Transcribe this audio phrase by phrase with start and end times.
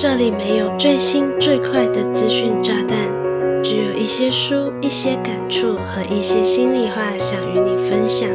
[0.00, 2.98] 这里没有最新最快的资讯炸弹，
[3.62, 8.28] 只有一些书、一些感触和一些心里话想与你分享。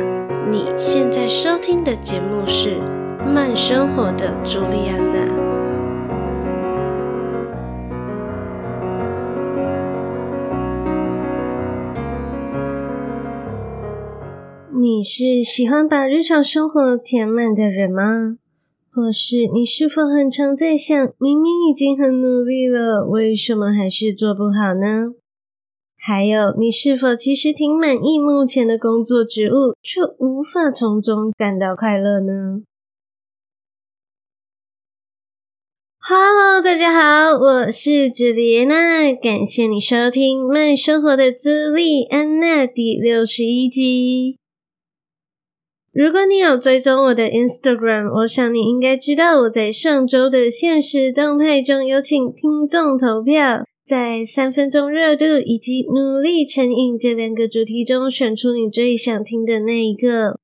[0.49, 2.77] 你现在收听的节目是
[3.25, 5.19] 《慢生活的朱莉安娜》。
[14.79, 18.37] 你是喜欢把日常生活填满的人吗？
[18.91, 25.13] 或是你是否很常在想，明明已经很努力了，为什么还是做不好呢？
[25.95, 32.63] 还有，你是否其实挺满意目前的工作职务，却无法从中感到快乐呢
[35.99, 44.38] ？Hello，大家好，我是朱丽安娜，感谢你收听《慢生活的朱莉安娜》第六十一集。
[45.99, 60.39] 如果你有追踪我的 Instagram，我想你应该知道我在上周的限时动态中有请听众投票，在三分钟热度以及努力成瘾这两个主题中选出你最想听的那一个。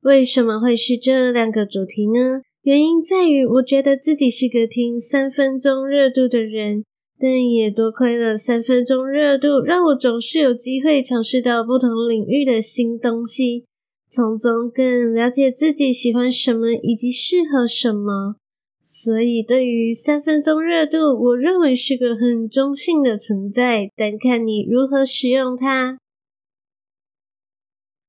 [0.00, 2.40] 为什么会是这两个主题呢？
[2.62, 6.86] 原因在于我觉得自己是个听三分钟热度的人，
[7.20, 13.66] 但也多亏了三分钟热度，让我总是有机会尝试到不同领域的新东西。
[14.10, 18.34] 从中更了解自己喜欢什么以及适合什么，
[18.82, 25.98] 所以对于三分钟热度，我认为是个很中性的存在，但看你如何使用它。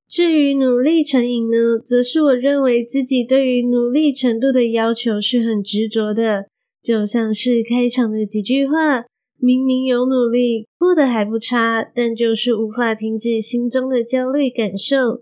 [0.10, 6.48] 至于努力成瘾呢，则是我认为自己对于努力程度的要求是很执着的，
[6.82, 9.06] 就像是开场的几句话，
[9.38, 15.22] 明明有努力，过得还不差，但就是无法停止心中的焦虑感受。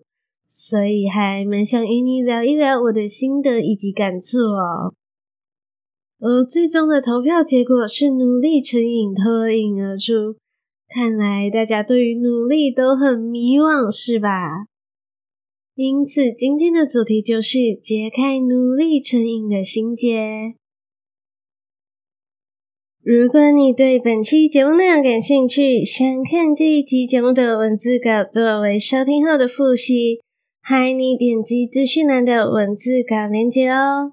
[0.52, 4.96] 所以还蛮想与你聊一聊我的心得以及感触哦。
[6.20, 10.36] 而最终的投票结果是努力成瘾脱颖而出，
[10.90, 14.66] 看来大家对于努力都很迷惘，是吧？
[15.76, 20.56] 因此今天的主题就是解开努力成瘾的心结。
[23.02, 30.20] 如果你对本期节目内容感兴趣，想看这一集节目的文字稿作为收听后的复习。
[30.70, 34.12] 欢迎你点击资讯栏的文字稿链接哦。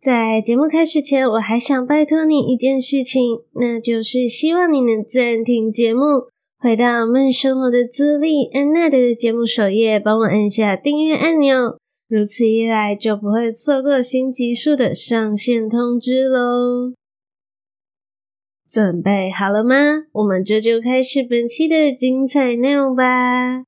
[0.00, 6.00] 在节目开始前，我还想拜托你一件事情，那就是希望你能暂停节目，
[6.56, 11.76] 回到慢生活的朱莉安娜的节目首页，帮我按下订阅按钮。
[12.08, 16.94] 如此一来，就不会错过新集数的上线通知喽。
[18.66, 20.04] 准备好了吗？
[20.12, 23.64] 我们这就开始本期的精彩内容吧。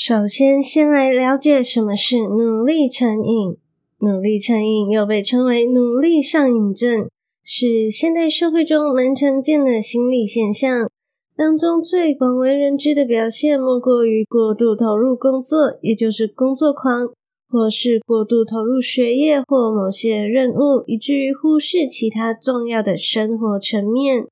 [0.00, 3.56] 首先，先来了解什么是努力成瘾。
[3.98, 7.08] 努力成瘾又被称为努力上瘾症，
[7.42, 10.88] 是现代社会中蛮常见的心理现象。
[11.36, 17.08] 当中最广为人知的表现，莫过于过度投入工作，也就是工作狂，
[17.48, 24.28] 或是过度投入学业或某些任务，以至于忽视其他重要的生活层面。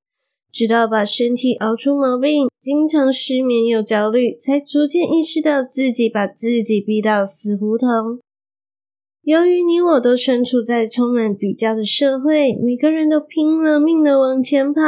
[0.56, 7.88] 直到把身体熬出毛病，经常失眠又焦虑，才逐渐意识到自己把自己逼到死胡同。
[9.22, 14.80] 由于你我都身处在充满比较的社会，每个人都拼了命的往前跑，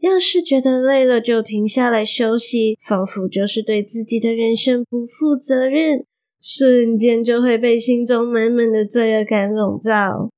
[0.00, 6.04] 要是觉得累了就停下来休息，仿佛就是对自己的人生不负责任，
[6.40, 10.30] 瞬间就会被心中满满的罪恶感笼罩。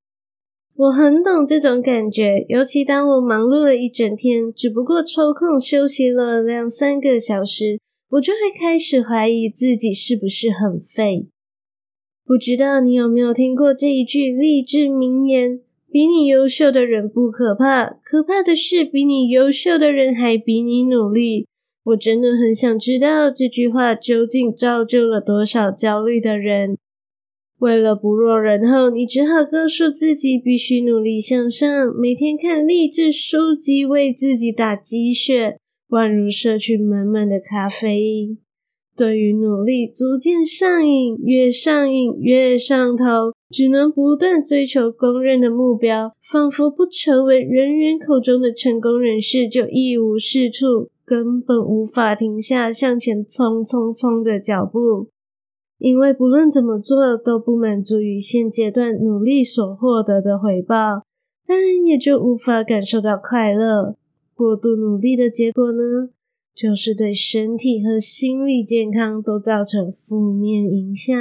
[0.79, 11.29] 我很懂这种感觉，尤其当我忙碌了一整天，只不过抽空休息了两三个小时，我就会开始怀疑自己是不是很废。
[12.27, 15.61] 不知道你有没有听过这一句励志名言：
[15.91, 21.47] 比你优秀的人不可怕，可怕的是比你优秀的人还比你努力。
[21.85, 26.77] 我真的很想知道这句话究竟造就了多少焦虑的人。
[27.59, 31.67] 为了不落人后，你只好告诉自己必须努力向上，
[31.99, 35.59] 每天看励志书籍为自己打鸡血，
[35.89, 38.39] 宛如摄取满满的咖啡因。
[38.95, 55.09] 对于努力逐渐上瘾，越上瘾越上头，只能不断追求公认的目标，仿佛不成为人人口中的成功人士就一无是处，根本无法停下向前冲冲冲的脚步。
[55.79, 61.05] 因为不论怎么做都不满足于现阶段努力所获得的回报，
[61.47, 63.97] 当然也就无法感受到快乐。
[64.35, 66.11] 过度努力的结果呢，
[66.55, 71.15] 就是对身体和心理健康都造成负面影响。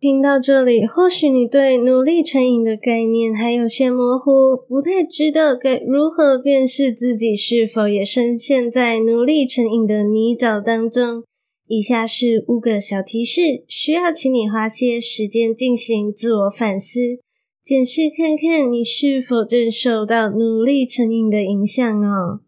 [0.00, 11.22] 听到这里，或许你对努力成瘾的概念还有些模糊，不太知道该如何辨识自己是否也深陷在努力成瘾的泥沼当中。
[11.66, 17.20] 以下是五个小提示，需要请你花些时间进行自我反思，
[17.62, 22.40] 检视看看你是否正受到努力成瘾的影响哦。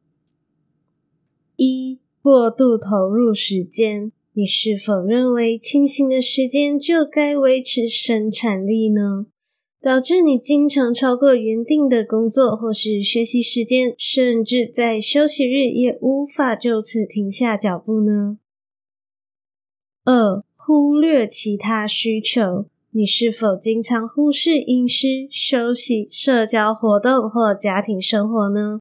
[1.57, 4.13] 一、过度投入时间。
[4.37, 9.27] 你是否认为清醒的时间就该维持生产力呢？
[9.81, 18.39] 导致你经常超过原定的工作或是学习时间，甚至在休息日也无法就此停下脚步呢？
[20.05, 22.67] 二、忽略其他需求。
[22.91, 28.79] 你是否经常忽视饮食、休息、社交活动或家庭生活呢？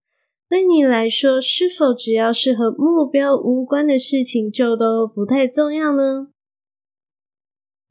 [0.49, 6.27] 对你来说，是否只要是和目标无关的事情就都不太重要呢？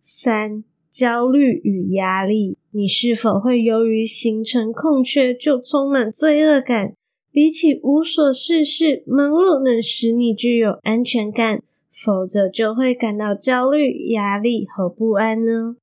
[0.00, 6.94] 三、焦虑与压力，你是否会由于行程空缺就充满罪恶感？
[7.32, 11.62] 比起无所事事，忙碌能使你具有安全感，
[11.92, 15.76] 否则就会感到焦虑、压力和不安呢？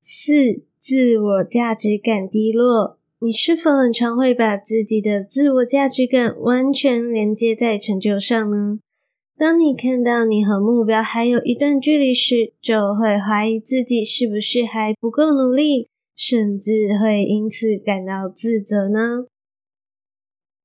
[0.00, 2.98] 四、自我价值感低落。
[3.22, 8.80] 你是否很常会把自己的自我价值感完全连接在成就上呢？
[9.36, 19.26] 当你看到你和目标还有一段距离时，就会怀疑自己是不是还不够努力，甚至会因此感到自责呢？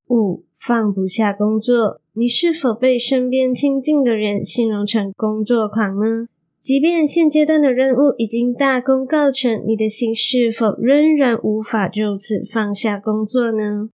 [0.08, 6.28] 五、放不下工作，你是否被身边亲近的人形容成工作狂呢？
[6.62, 13.90] 即便现阶段的任务已经大功告成，你的心是否仍然无法就此放下工作呢？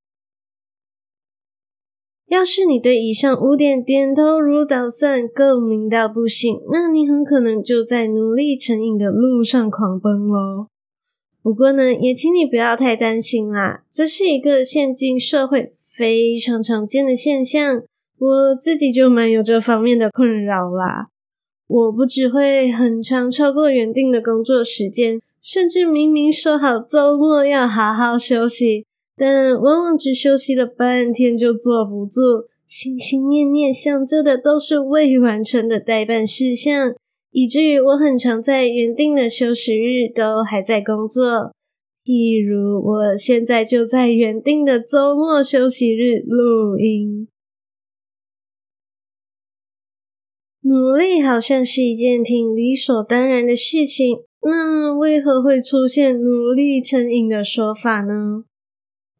[2.27, 10.67] 要是你对以上五点点头如捣蒜，共鸣到不行，那你很可能就在努力成瘾的路上狂奔啰。
[11.41, 17.81] 不过呢，也请你不要太担心啦，这是一个现今社会非常常见的现象，
[18.21, 21.07] 我自己就蛮有这方面的困扰啦。
[21.67, 28.85] 我不只会很常超过原定的工作时间，甚至明明说好周末要好好休息，
[29.17, 36.93] 但往往只休息了半天就坐不住，心心念念想着的都是未完成的待办事项，
[37.31, 41.51] 以至于我很常在原定的休息日都还在工作。
[42.05, 47.27] 譬如我现在就在原定的周末休息日录音。
[50.63, 58.43] 努力好像是一件挺理所当然的事情，那为何会出现努力成瘾的说法呢？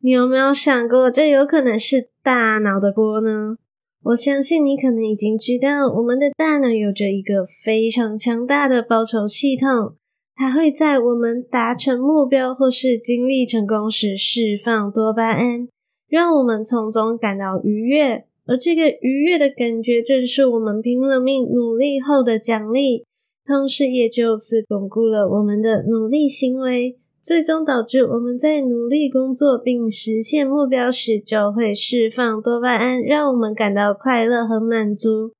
[0.02, 3.56] 你有没有想过，这有可能是大脑的锅呢？
[4.04, 9.96] 我相信你可能已经知道，我们的大脑有着一个非常强大的报酬系统，
[10.36, 15.68] 它会在我们达成目标或是经历成功时释放多巴胺，
[16.08, 18.26] 让我们从中感到愉悦。
[18.48, 23.06] 而这个愉悦的感觉，正是我们拼了命努力后的奖励，
[23.46, 35.32] 同时也就此巩固了我们的努力行为，最终导致我们在努力工作并实现目标时，就会释放多巴胺，让我们感到快乐和满足。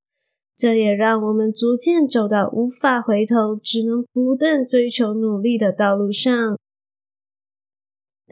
[0.54, 6.56] 这也让我们逐渐走到无法回头，只能不断追求努力的道路上。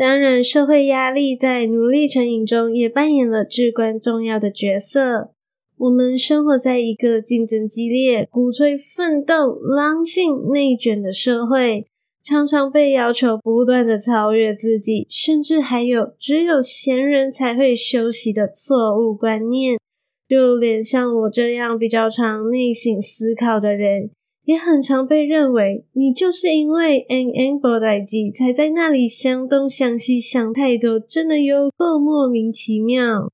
[0.01, 5.29] 当然，社会压力在努力成瘾中也扮演了至关重要的角色。
[5.77, 11.87] 我们生活在一个竞争激烈、鼓吹奋斗、狼性内卷的社会，
[12.25, 19.79] 常常被要求不断的超越自己，甚至还有只有闲人才会休息的错误观念。
[20.27, 24.09] 就连像我这样比较常内省思考的人，
[24.45, 33.31] 也很常被认为，你就是因为 N N 不待机，才在那里想东想西想太多，真的有够莫名其妙。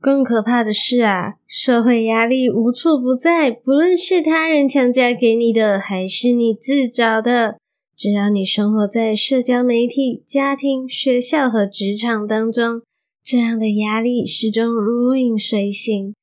[0.00, 7.58] 更可怕的是啊，社会压力无处不在，不论是他人强加给你的，还是你自找的，
[7.94, 12.80] 只要你生活在社交媒体、家庭、学校和职场当中，
[13.22, 16.14] 这样的压力始终如影随形。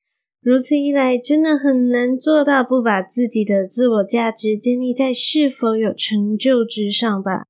[0.47, 7.43] 如此一来，真的很难做到不把自己的自我价值建立在是否有成就之上吧。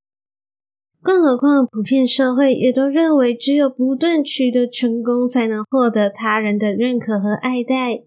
[1.04, 8.02] 更何况，普遍社会也都认为，只有不断取得成功，才能获得他人的认可和爱戴。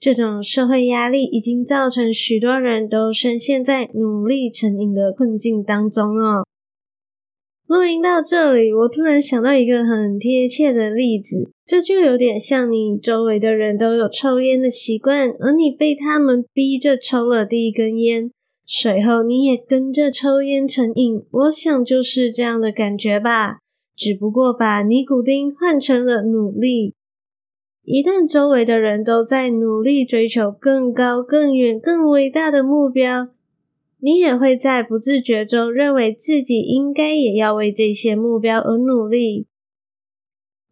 [0.00, 6.44] 这种社会压力已经造成许多人都深陷在努力成瘾的困境当中哦。
[7.72, 18.30] 录音到这里，我突然想到一个很贴切的例子，这就有点像你周围的人都有抽烟的习惯，而你被他们逼着抽了第一根烟，
[18.66, 21.22] 随后你也跟着抽烟成瘾。
[21.30, 23.60] 我想就是这样的感觉吧，
[23.96, 26.92] 只不过把尼古丁换成了努力。
[27.84, 33.28] 一旦周围的人都在努力追求更高、更远、更伟大的目标，
[34.04, 39.46] 你也会在不自觉中认为自己应该也要为这些目标而努力。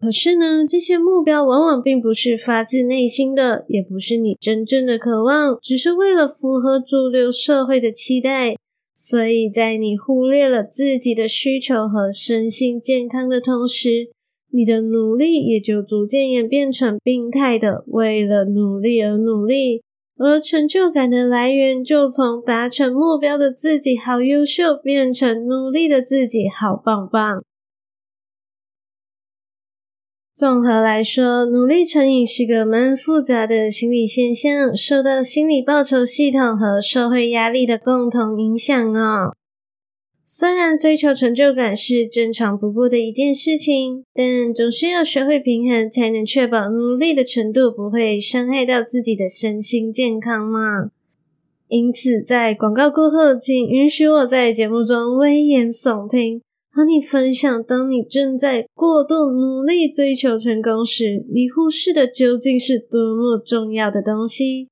[0.01, 8.57] 可是呢，这些目标往往并不是发自内心的，也不是你真正的渴望，只是为了符合主流社会的期待。
[8.93, 14.11] 所以在你忽略了自己的需求和身心健康的同时，
[14.51, 19.83] 你的努力也就逐渐演变成病态的，为了努力而努力。
[20.23, 27.43] 而成就感的来源，就从达成目标的自己好优秀，变成努力的自己好棒棒。
[30.35, 39.35] 综合来说，努力成瘾是个蛮复杂的心理现象，受到心理报酬系统和社会压力的共同影响哦。
[40.33, 50.93] 虽然追求成就感是正常不过的一件事情，但总是要学会平衡，才能确保努力的程度不会伤害到自己的身心健康嘛。
[51.67, 64.69] 因此，在广告过后，请允许我在节目中危言耸听，和你分享：当你正在过度努力追求成功时，你忽视的究竟是多么重要的东西。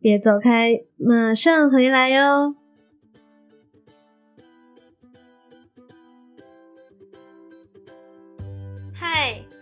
[0.00, 2.57] 别走开，马上回来哟。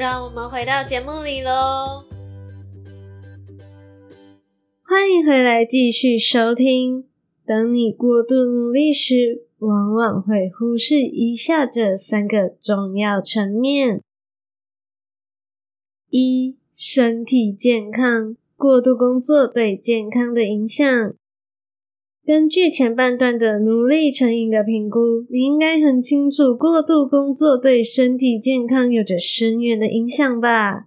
[0.00, 2.06] 让我们回到节目里喽。
[4.82, 7.04] 欢迎回来，继续收听。
[7.44, 14.00] 当你过度努力时，往往会忽视以下这三个重要层面：
[16.08, 21.14] 一、身体健康，过度工作对健康的影响。
[22.26, 30.84] 根据前半段的努力成瘾的评估，你应该很清楚过度工作对身体健康有着深远的影响吧？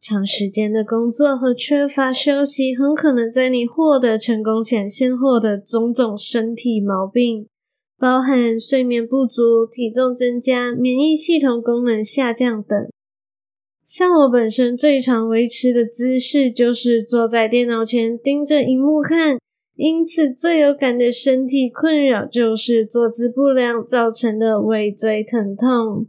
[0.00, 7.46] 长时间的工作和缺乏休息，很可能在你获得成功前先获得种种身体毛病，
[7.98, 12.88] 包含睡眠不足、体重增加、免疫系统功能下降等。
[13.84, 19.38] 像我本身最常维持的姿势就是坐在电脑前盯着荧幕看。
[19.76, 26.06] 因此，最有感的身体困扰就是坐姿不良造成的尾椎疼痛。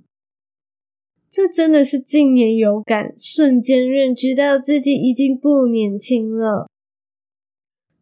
[1.29, 6.67] 这真的是近年有感，瞬间认知到自己已经不年轻了。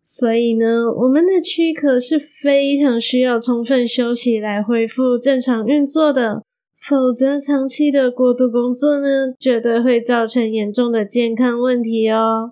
[0.04, 6.44] 所以呢，我们的躯壳是非常需要充分休息来恢复正常运作的，
[6.76, 12.52] 否则长期的过度工作呢，绝对会造成严重的健康问题哦。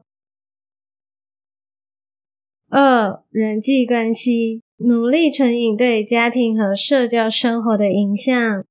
[2.73, 8.63] 二、人际关系，努力成瘾对家庭和社交生活的影响。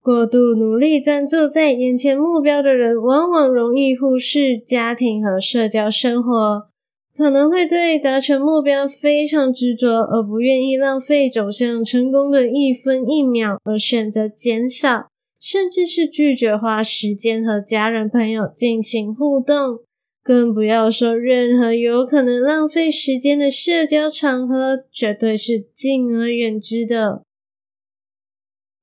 [0.00, 6.68] 过度努力专注在眼前目标的人，往往容易忽视家庭和社交生活，
[7.16, 15.08] 可能会对达成目标非常执着，而不愿意浪费走向成功的一分一秒，而选择减少，
[15.40, 19.80] 甚至是拒绝花时间和家人朋友进行互动，
[20.28, 27.22] 更不要说任何有可能浪费时间的社交场合，绝对是敬而远之的。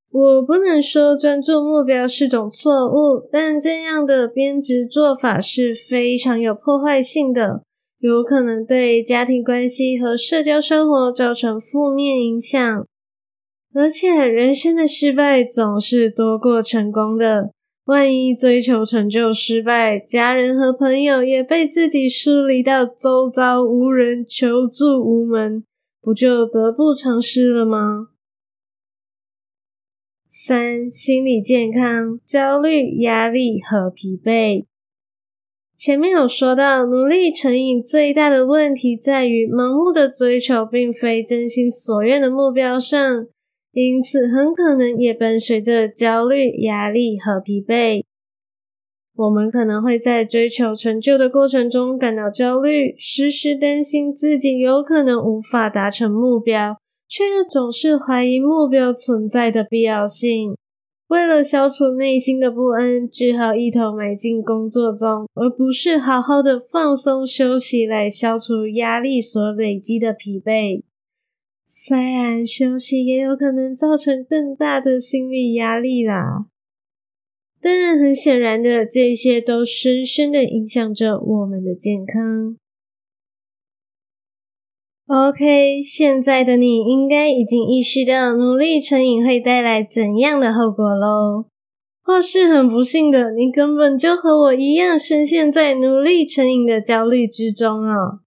[0.09, 7.61] 我不能说专注目标是种错误，但这样的编织做法是非常有破坏性的，
[7.99, 12.87] 有可能对家庭关系和社交生活造成负面影响。
[13.75, 17.51] 而且，人生的失败总是多过成功的。
[17.85, 25.63] 万一追求成就失败，家人和朋友也被自己疏离到周遭无人，求助无门，
[26.01, 28.07] 不就得不偿失了吗？
[30.27, 34.65] 三、心理健康、焦虑、压力和疲惫。
[35.77, 43.27] 前面有说到，努力成瘾最大的问题在于盲目的追求，并非真心所愿的目标上。
[43.75, 48.05] 因此，很可能也伴随着焦虑、压力和疲惫。
[49.17, 56.77] 我们可能会在追求成就的过程中感到焦虑，时时担心自己有可能无法达成目标，
[57.09, 60.55] 却又总是怀疑目标存在的必要性。
[61.09, 70.83] 为了消除内心的不安，只好一头埋进工作中，而不是好好的放松休息来消除压力所累积的疲惫。
[71.67, 76.45] 虽然休息也有可能造成更大的心理压力啦，
[77.59, 82.57] 但很显然的，这些都深深的影响着我们的健康。
[85.07, 91.45] OK，现在的你应该已经意识到努力成瘾会带来怎样的后果喽，
[92.03, 98.24] 或是很不幸的，你根本就和我一样深陷在努力成瘾的焦虑之中啊。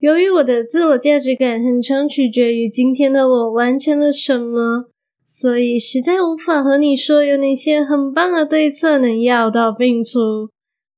[0.00, 4.86] 由于我的自我价值感很常取决于今天的我完成了什么，
[5.26, 10.48] 所以实在无法和你说有哪些很棒的对策能药到病除。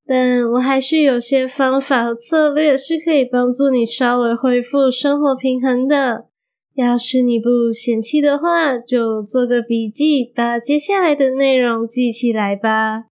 [0.06, 6.26] 但我还是有些方法和策略是可以帮助你稍微恢复生活平衡的。
[6.74, 13.06] 要是你不嫌弃的话，就做个笔记，把接下来的内容记起来吧。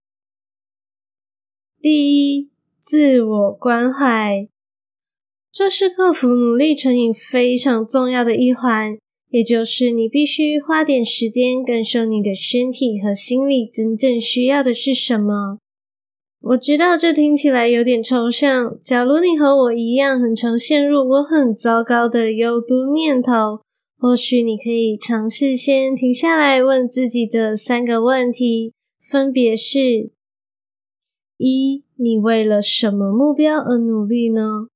[1.81, 4.50] 第一，自我关怀。
[5.53, 8.97] 这是克服努力成瘾非常重要的一环，
[9.29, 15.57] 也就是你必须花点时间感受你的身体和心理真正需要的是什么。
[16.39, 23.59] 我知道这听起来有点抽象，假如你和我一样很常陷入我很糟糕的有毒念头，
[23.99, 30.11] 或许你可以尝试先停下来问自己这三个问题，分别是：
[31.37, 34.67] 一，你为了什么目标而努力呢？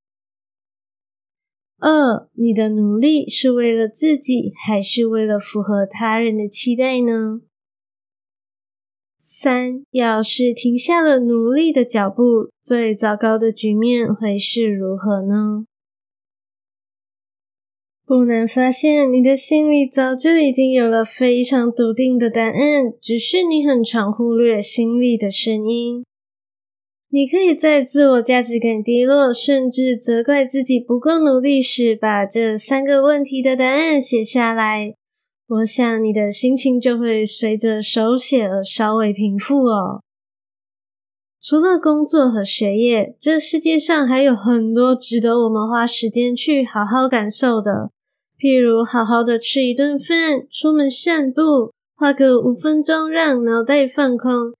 [1.79, 7.41] 二，你的努力是为了自己，还是为了符合他人的期待呢？
[9.21, 15.65] 三，要是停下了努力的脚步，最糟糕的局面会是如何呢？
[18.05, 26.05] 不难发现，你的心里早就已经有了非常笃定的答案，只是你很常忽略心里的声音。
[27.15, 34.93] 你可以在自我价值感低落，甚至责怪自己不够努力时，把这三个问题的答案写下来。
[35.47, 40.01] 我想你的心情就会随着手写而稍微平复哦。
[41.41, 47.91] 除了工作和学业，这世界上还有很多值得我们花时间去好好感受的，
[48.37, 54.53] 譬如好好的吃一顿饭、出门散步、花个五分钟让脑袋放空。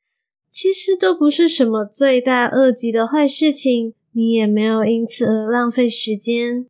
[0.55, 6.65] 其实都不是什么罪大恶极的坏事情，你也没有因此而浪费时间。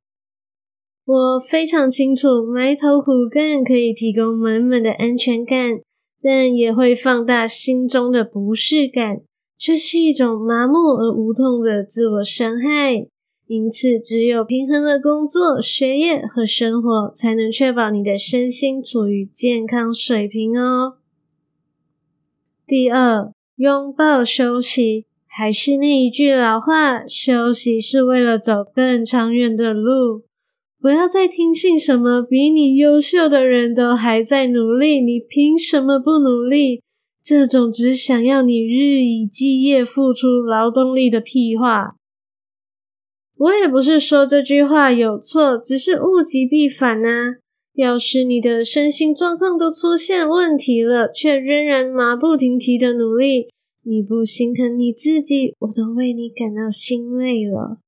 [1.05, 5.81] 我非常清楚，埋头苦干可以提供满满的安全感，
[6.19, 9.21] 但也会放大心中的不适感。
[9.55, 13.05] 这是一种麻木而无痛的自我伤害。
[13.45, 20.97] 因此，只有平衡了工作、学业和生活，才能确保你的身心处于健康水平哦。
[22.65, 23.31] 第二。
[23.57, 30.23] 拥抱休息，还是那一句老话，休息是为了走更长远的路。
[30.81, 36.83] 不要再听信什么比你优秀的人都还在努力，你凭什么不努力？
[37.23, 41.95] 这种只想要你日以继夜付出劳动力的屁话。
[43.37, 47.37] 我也不是说这句话有错，只是物极必反啊。
[47.75, 53.49] 要是你的身心状况都出现问题了，却仍然马不停蹄的努力，
[53.83, 57.79] 你不心疼你自己，我都为你感到心累了。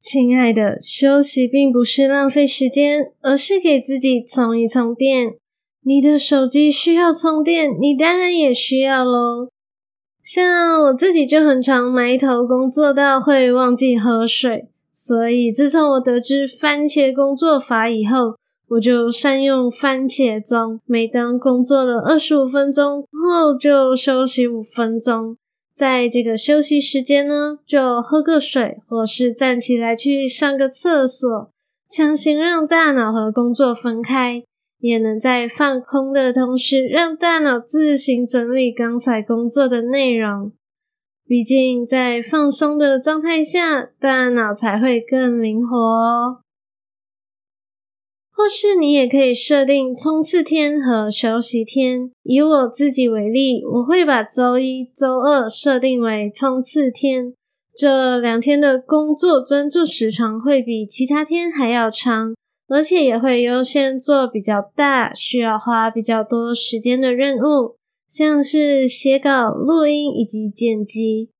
[0.00, 5.34] 亲爱的，休息并不是浪费时间，而是给自己充一充电。
[5.82, 9.48] 你的手机需要充电，你当然也需要喽。
[10.22, 18.36] 像我自己就很常埋头工作到会忘记喝水，所以自从我得知番茄工作法以后，
[18.68, 25.36] 我就善用番茄钟，每当工作了二十五分钟后就休息五分钟，
[25.74, 31.50] 在这个休息时间呢，就喝个水，或是站起来去上个厕所，
[31.88, 34.44] 强行让大脑和工作分开，
[34.78, 40.52] 也能在放空的同时，让大脑自行整理刚才工作的内容。
[41.26, 46.40] 毕竟在放松的状态下，大脑才会更灵活哦。
[48.36, 52.10] 或是你也可以设定冲刺天和休息天。
[52.24, 57.32] 以我自己为例，我会把周一、周二设定为冲刺天，
[57.76, 62.34] 这两天的工作专注时长会比其他天还要长，
[62.68, 67.76] 而且也会优先做比较大、需要花比较多时间的任务，
[68.08, 71.30] 像是写稿、录音以及剪辑。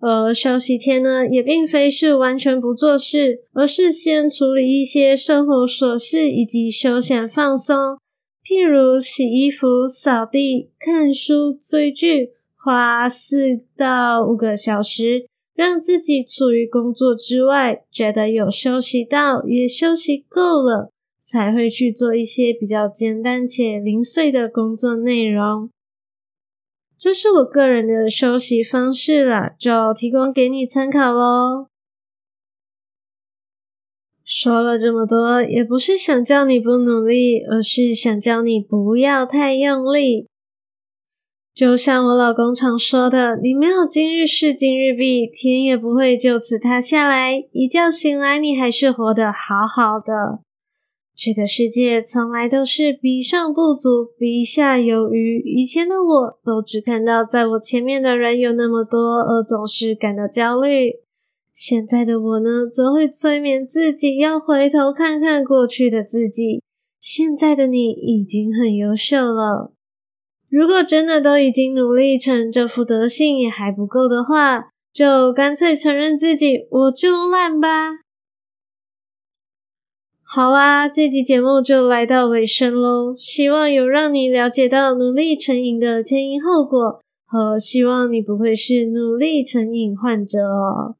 [0.00, 7.96] 而休息天呢，也并非是完全不做事，而是先处理一些生活琐事以及休闲放松，
[8.44, 20.90] 譬如洗衣服、扫地、看书、追剧，花四到五个小时，让自己处于工作之外，觉得有休息到，也休息够了，
[21.24, 25.70] 才会去做一些比较简单且零碎的工作内容。
[27.04, 31.66] 这是我个人的休息方式啦，就提供给你参考喽。
[34.24, 40.28] 说了这么多，也不是想叫你不努力，而是想叫你不要太用力。
[41.54, 47.44] 就像我老公常说的：“你没有今日事今日毕，天也不会就此塌下来。
[47.52, 50.40] 一觉醒来，你还是活得好好的。”
[51.16, 55.38] 这个世界从来都是比上不足，比下有余。
[55.40, 61.00] 以前的我都只看到在我前面的人有那么多，而总是感到焦虑。
[61.52, 66.60] 现在的我呢，则会催眠自己，要回头看看过去的自己。
[66.98, 69.72] 现在的你已经很优秀了。
[70.48, 78.03] 如果真的都已经努力成这副德性也还不够的话，就干脆承认自己我就烂吧。
[80.36, 83.14] 好啦，这集节目就来到尾声喽。
[83.16, 90.96] 希望有让你了解到努力成瘾的前因后果，和希望你不会是努力成瘾患者哦。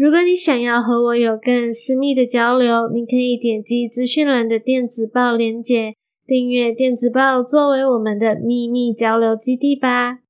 [0.00, 5.94] 如果你想要和我有更私密的交流，你可以点击资讯栏的电子报链接，
[6.26, 10.20] 订阅电子报作为我们的秘密交流基地吧。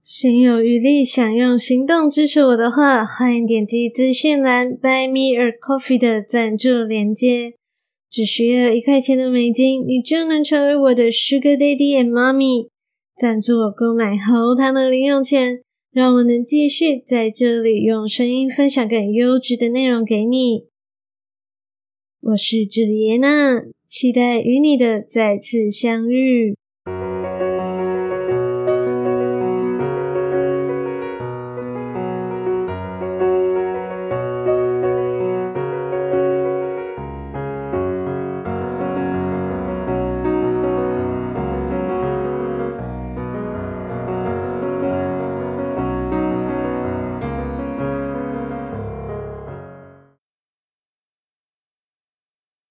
[0.00, 7.52] 心有余力想用行动支持我的话，欢迎点击资讯栏 Buy Me a Coffee 的赞助连接，
[8.08, 12.70] 只需要一块钱的美金，你就能成为我的 Sugar Daddy and Mommy，
[13.14, 15.60] 赞助我购买红糖的零用钱。
[15.92, 20.66] 让我能继续在这里用声音分享更优质的内容给你。
[22.20, 26.59] 我是朱丽叶娜，期待与你的再次相遇。